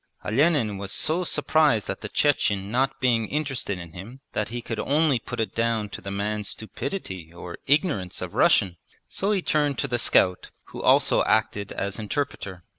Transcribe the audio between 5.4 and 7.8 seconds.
down to the man's stupidity or